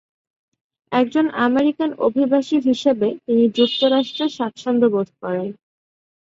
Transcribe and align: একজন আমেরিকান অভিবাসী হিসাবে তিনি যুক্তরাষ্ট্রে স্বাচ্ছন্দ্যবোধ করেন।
একজন 0.91 1.25
আমেরিকান 1.41 1.89
অভিবাসী 2.07 2.57
হিসাবে 2.67 3.07
তিনি 3.25 3.43
যুক্তরাষ্ট্রে 3.57 4.25
স্বাচ্ছন্দ্যবোধ 4.29 5.07
করেন। 5.21 5.47